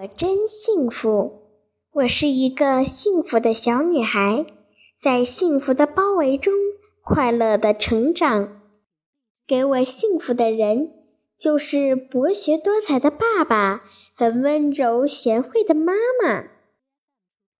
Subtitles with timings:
[0.00, 1.42] 我真幸福，
[1.90, 4.46] 我是一个幸福的小女孩，
[4.96, 6.54] 在幸福的包围中
[7.02, 8.60] 快乐的成长。
[9.44, 10.88] 给我幸福的人，
[11.36, 13.80] 就是博学多才的爸爸
[14.14, 16.44] 和温柔贤惠的妈妈。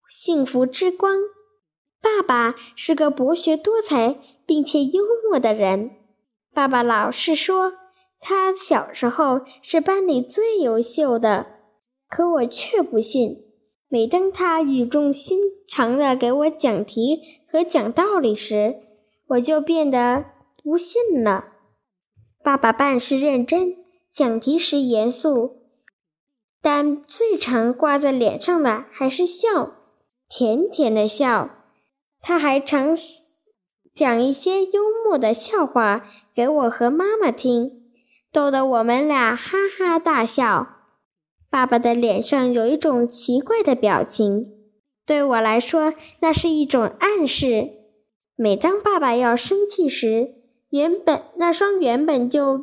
[0.08, 1.16] 幸福之光，
[2.00, 4.16] 爸爸是个博学多才
[4.46, 5.90] 并且幽默的人。
[6.54, 7.72] 爸爸老是说，
[8.20, 11.57] 他小时候是班里最优秀的。
[12.08, 13.44] 可我却不信。
[13.90, 18.80] 每当他语重心长地给我讲题和讲道理时，
[19.28, 20.26] 我就变得
[20.62, 21.44] 不信了。
[22.42, 23.76] 爸爸办事认真，
[24.12, 25.62] 讲题时严肃，
[26.60, 29.72] 但最常挂在脸上的还是笑，
[30.28, 31.50] 甜甜的笑。
[32.20, 32.96] 他还常
[33.94, 37.90] 讲一些幽默的笑话给我和妈妈听，
[38.32, 40.77] 逗得我们俩哈哈大笑。
[41.50, 44.52] 爸爸的脸上有一种奇怪的表情，
[45.06, 47.70] 对我来说，那是一种暗示。
[48.36, 50.34] 每当爸爸要生气时，
[50.70, 52.58] 原本那双原本就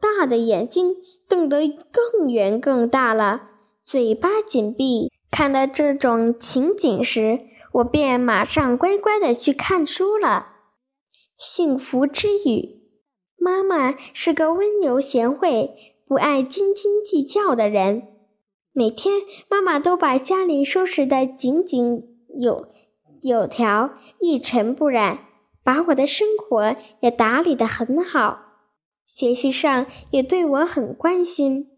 [0.00, 0.96] 大的眼睛
[1.28, 3.50] 瞪得更圆更大了，
[3.84, 5.10] 嘴巴紧闭。
[5.30, 7.38] 看到这种情景时，
[7.74, 10.54] 我便马上乖乖的去看书了。
[11.38, 12.80] 幸福之语：
[13.38, 15.70] 妈妈是个温柔贤惠、
[16.08, 18.08] 不爱斤斤计较的人。
[18.72, 22.04] 每天，妈妈都把家里收拾得井井
[22.38, 22.68] 有
[23.22, 23.90] 有条、
[24.20, 25.26] 一尘不染，
[25.64, 28.38] 把我的生活也打理得很好。
[29.04, 31.70] 学习上也对我很关心。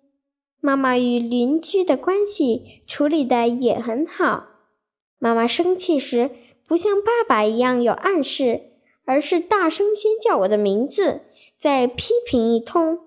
[0.61, 4.49] 妈妈与邻居的关系处理得也很好。
[5.19, 6.31] 妈妈生气时，
[6.69, 8.73] 不像爸爸一样有暗示，
[9.07, 11.23] 而是大声先叫我的名字，
[11.57, 13.01] 再批评一通。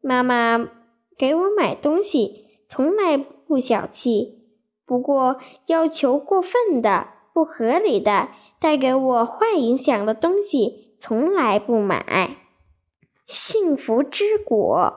[0.00, 0.70] 妈妈
[1.18, 2.46] 给我买东西。
[2.70, 4.44] 从来不小气，
[4.86, 8.28] 不过要求过分的、不合理的、
[8.60, 12.36] 带给我坏影响的东西，从来不买。
[13.26, 14.94] 幸福之果，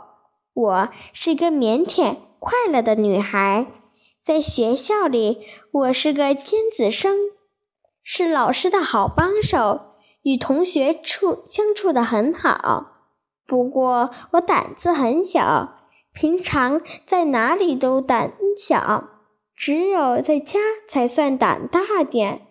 [0.54, 3.66] 我是一个腼腆快乐的女孩，
[4.22, 5.40] 在学校里，
[5.72, 7.18] 我是个尖子生，
[8.04, 12.92] 是老师的好帮手，与同学处相处的很好。
[13.48, 15.80] 不过我胆子很小。
[16.14, 19.10] 平常在哪里都胆小，
[19.56, 22.42] 只有在家才算胆大点。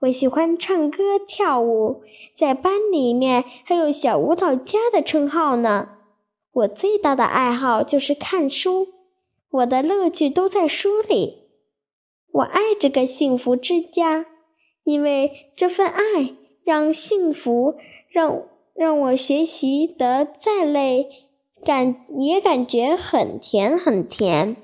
[0.00, 2.02] 我喜欢唱歌跳舞，
[2.34, 5.96] 在班里面还有小舞蹈家的称号呢。
[6.52, 8.88] 我最大的爱好就是看书，
[9.50, 11.48] 我的乐趣都在书里。
[12.32, 14.26] 我爱这个幸福之家，
[14.84, 16.34] 因为这份爱
[16.64, 17.74] 让幸福
[18.10, 18.42] 让
[18.74, 21.29] 让我学习得再累。
[21.64, 24.56] 感也感觉很甜很甜。